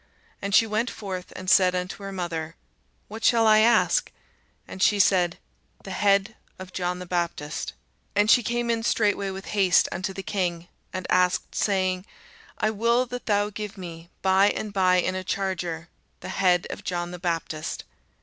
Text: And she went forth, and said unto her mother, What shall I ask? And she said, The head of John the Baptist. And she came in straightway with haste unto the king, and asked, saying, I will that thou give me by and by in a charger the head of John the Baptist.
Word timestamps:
And 0.41 0.55
she 0.55 0.65
went 0.65 0.89
forth, 0.89 1.31
and 1.35 1.47
said 1.47 1.75
unto 1.75 2.01
her 2.01 2.11
mother, 2.11 2.55
What 3.07 3.23
shall 3.23 3.45
I 3.45 3.59
ask? 3.59 4.11
And 4.67 4.81
she 4.81 4.97
said, 4.97 5.37
The 5.83 5.91
head 5.91 6.35
of 6.57 6.73
John 6.73 6.97
the 6.97 7.05
Baptist. 7.05 7.73
And 8.15 8.27
she 8.27 8.41
came 8.41 8.71
in 8.71 8.81
straightway 8.81 9.29
with 9.29 9.45
haste 9.49 9.87
unto 9.91 10.11
the 10.11 10.23
king, 10.23 10.67
and 10.91 11.05
asked, 11.11 11.53
saying, 11.53 12.03
I 12.57 12.71
will 12.71 13.05
that 13.05 13.27
thou 13.27 13.51
give 13.51 13.77
me 13.77 14.09
by 14.23 14.49
and 14.49 14.73
by 14.73 14.95
in 14.95 15.13
a 15.13 15.23
charger 15.23 15.87
the 16.21 16.29
head 16.29 16.65
of 16.71 16.83
John 16.83 17.11
the 17.11 17.19
Baptist. 17.19 17.83